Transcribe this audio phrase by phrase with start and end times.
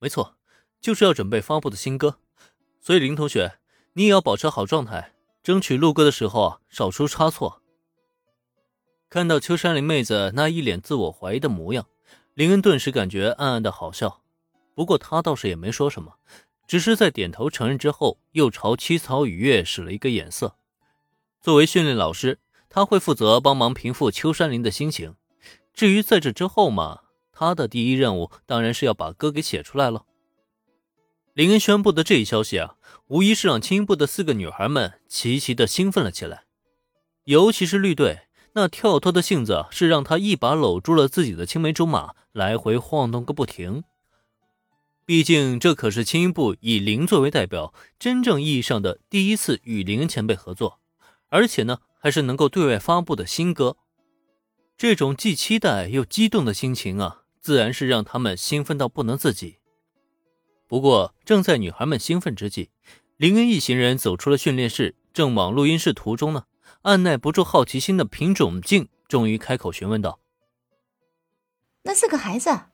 [0.00, 0.36] 没错，
[0.80, 2.18] 就是要准备发布的新歌。
[2.80, 3.58] 所以林同学，
[3.92, 7.62] 你也要保持好状态，争取录歌的时候少出差错。
[9.10, 11.86] 看到秋山林妹子那一脸自我怀疑的模样，
[12.32, 14.22] 林恩顿时感觉暗暗的好笑。
[14.74, 16.14] 不过他倒是也没说什么，
[16.66, 20.56] 只是在点头承认之后，又朝七草雨月使了一个眼色。
[21.42, 22.38] 作为训练老师，
[22.70, 25.16] 他会负责帮忙平复秋山林的心情。
[25.74, 27.00] 至于在这之后嘛，
[27.40, 30.04] 他的第一任务当然是要把歌给写出来了。
[31.32, 32.76] 林恩宣布的这一消息啊，
[33.06, 36.42] 无疑是让青部的四个女孩们齐齐的兴奋了起来，
[37.24, 43.84] 尤其是绿队，那跳脱的性子是让他一把搂住了自己的青梅竹马，来回晃动个不停。
[45.06, 50.78] 毕竟，这可是青音部以林作为代表，真正意义上的第一次与林前辈合作，
[51.30, 53.78] 而且呢，还是能够对外发布的新歌。
[54.76, 59.58] 这种既期待又激动的心情啊，自然是让他们兴奋到不能自己。
[60.66, 62.70] 不过，正在女孩们兴奋之际，
[63.16, 66.44] 林恩一行人走出了训练室，正往录音室途中呢。
[66.82, 70.20] 按耐不住好奇心的品种静终于开口询问道
[71.82, 72.66] ：“那四个孩子，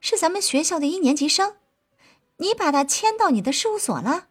[0.00, 1.56] 是咱们学校的一年级生？”
[2.38, 4.28] 你把他签到你的事务所了。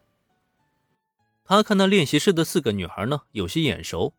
[1.44, 4.14] 他看到练习室的四个女孩呢，有些眼熟，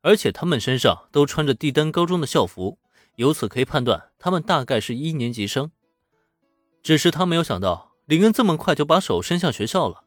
[0.00, 2.78] 而且她们身上都穿着帝丹高中的校服，
[3.18, 5.72] 由此可以判断他们大概是一年级生。
[6.84, 10.04] 只是他没有想到，林恩这么快就把手伸向学校了，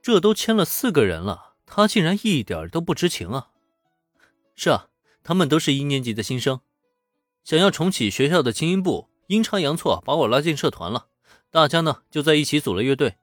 [0.00, 3.48] 这都牵了四个人了，他竟然一点都不知情啊！
[4.54, 4.86] 是啊，
[5.24, 6.60] 他们都是一年级的新生，
[7.42, 11.08] 想要重启学校的精英部，阴差阳错把我拉进社团了。
[11.50, 13.16] 大家呢就在一起组了乐队，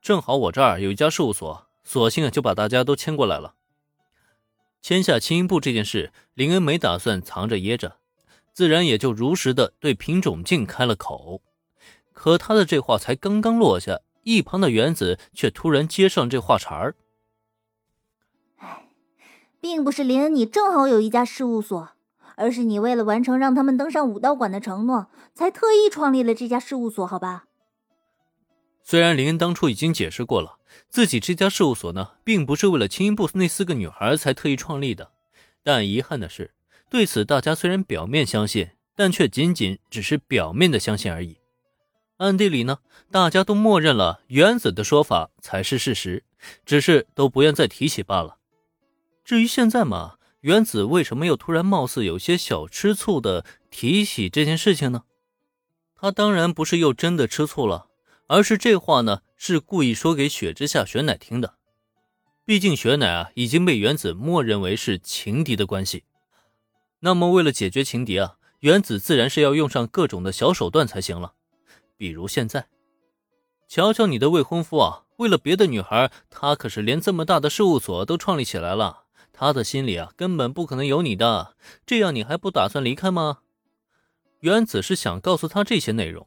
[0.00, 3.54] 正好我这儿有一家事务所，索性就把大家都牵过来了。
[4.80, 7.98] 签下青音部这件事，林恩没打算藏着掖着，
[8.54, 11.42] 自然也就如实的对品种静开了口。
[12.12, 16.94] 可他的这话才刚刚落下，一旁的原子却突然接上这话茬儿
[18.58, 18.88] ：“哎，
[19.60, 21.90] 并不是林恩你正好有一家事务所，
[22.36, 27.46] 而是你为了完成让他们登上武道馆的承诺，才特意创立了这家事务所，好吧？”
[28.86, 35.10] 虽然林恩当初已经解释过了，自己这家事务所呢，并不是为了青音部那四个女孩才特意创立的，
[35.62, 36.52] 但遗憾的是，
[36.94, 41.38] 对此大家虽然表面相信，但却仅仅只是表面的相信而已。
[42.18, 42.78] 暗地里呢，
[43.10, 46.22] 大家都默认了原子的说法才是事实，
[46.64, 48.36] 只是都不愿再提起罢了。
[49.24, 55.02] 至于现在嘛，原子为什么又突然貌似有些小吃醋的提起这件事情呢？
[55.96, 57.88] 他当然不是又真的吃醋了。
[58.28, 61.54] 而是这话呢，是故意说给雪之下雪乃听的。
[62.44, 66.04] 毕竟雪乃啊已经被原子默认为是情敌的关系，
[67.04, 71.34] 那么为了解决情敌啊，原子自然是要用上各种的小手段才行了。
[71.98, 72.66] 比如现在，
[73.68, 79.02] 瞧瞧你的未婚夫啊，为了别的女孩，他可是连这么大的事务所都创立起来了，
[79.34, 81.54] 他的心里啊根本不可能有你的。
[81.84, 83.40] 这样你还不打算离开吗？
[84.40, 86.26] 原子是想告诉他这些内容。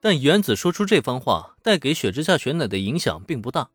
[0.00, 3.70] 但原子说出这番话，带给雪之下雪乃的影响并不大，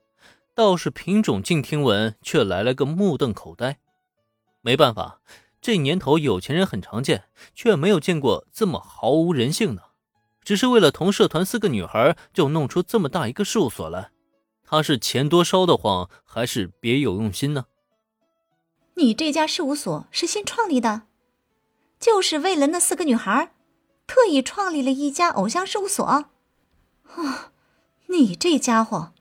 [0.54, 3.80] 倒是品种静听闻却来了个目瞪口呆。
[4.60, 5.22] 没办法，
[5.62, 9.92] 这年头有钱人很常见，却没有见过这么毫无人性的。
[10.44, 14.10] 只是为了同社团四个女孩，就弄出这么大一个事务所来，
[14.64, 17.66] 他是钱多烧得慌，还是别有用心呢？
[18.96, 21.04] 你这家事务所是新创立的，
[22.00, 23.54] 就是为了那四个女孩？
[24.08, 26.32] 特意创立了一家偶像事务所，啊！
[28.08, 29.14] 你这家伙，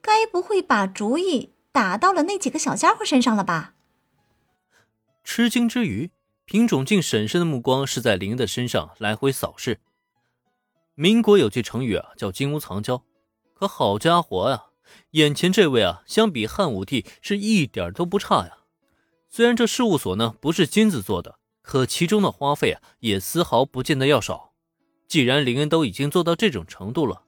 [0.00, 3.73] 该不会把主意打到了那几个小家伙身上了吧？
[5.24, 6.12] 吃惊之余，
[6.44, 9.80] 品种静审视的目光是在林恩的身上来回扫视。
[10.94, 13.02] 民国有句成语啊，叫“金屋藏娇”，
[13.52, 14.66] 可好家伙呀，
[15.12, 18.58] 眼前这位啊，相比汉武帝是一点都不差呀。
[19.28, 21.40] 虽然这事务所呢不是金子做的。
[21.66, 24.52] 可其中的花费啊，也丝毫不见得要少。
[25.08, 27.22] 既然林恩都已经做到这种程度了，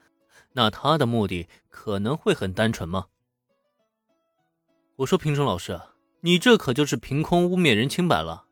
[0.52, 3.06] 那他的目的可能会很单纯吗？
[4.96, 5.80] 我说平中老师，
[6.26, 8.46] 你这可就是凭空污蔑人清白了。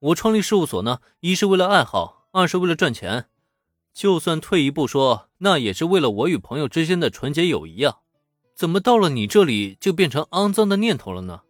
[0.00, 3.30] 我创立事务所呢，一是为了爱好，二是为了赚钱。
[3.94, 8.00] 就算退一步说，那也是为了我与朋友之间的纯洁友谊啊。
[8.54, 11.40] 怎么到了你这里就变成肮脏的念头了呢？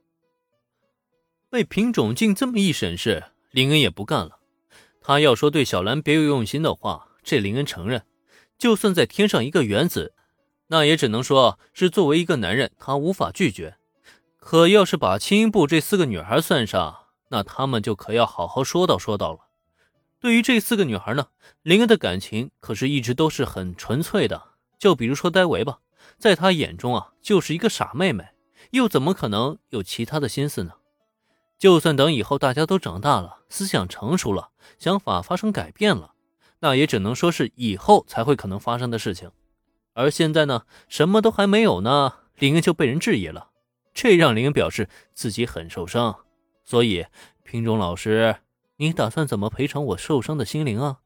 [1.50, 3.24] 被品种镜这么一审视。
[3.50, 4.38] 林恩也不干了，
[5.00, 8.04] 他要说对小兰别有用心的话，这林恩承认。
[8.56, 10.14] 就算再添上一个原子，
[10.68, 13.75] 那也只能说是作为一个男人，他无法拒绝。
[14.48, 19.40] 可要是把青音部这四个女孩算上，那他们就可要好好说道说道了。
[20.20, 21.26] 对于这四个女孩呢，
[21.62, 25.80] 林恩的感情可是一直都是很纯粹的，就比如说戴维吧，
[26.16, 28.24] 在他眼中啊，就是一个傻妹妹，
[28.70, 30.74] 又怎么可能有其他的心思呢？
[31.58, 36.12] 就算等以后大家都长大了，思想成熟了，想法发生改变了，
[36.60, 39.32] 那也只能说是以后才会可能发生的事情。
[39.94, 43.48] 而现在呢，什么都还没有呢，林恩就被人质疑了，
[43.96, 46.14] 这让林表示自己很受伤。
[46.62, 47.06] 所以，
[47.42, 48.36] 品种老师，
[48.76, 50.98] 你打算怎么赔偿我受伤的心灵啊？